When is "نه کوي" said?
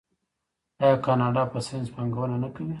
2.43-2.69